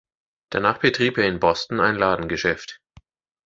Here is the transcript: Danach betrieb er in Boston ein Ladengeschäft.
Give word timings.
Danach 0.49 0.79
betrieb 0.79 1.19
er 1.19 1.27
in 1.27 1.39
Boston 1.39 1.79
ein 1.79 1.95
Ladengeschäft. 1.95 2.81